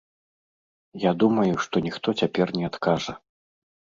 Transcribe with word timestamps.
Я 1.01 1.11
думаю, 1.23 1.53
што 1.65 1.75
ніхто 1.87 2.09
цяпер 2.21 2.47
не 2.61 2.65
адкажа. 2.71 3.13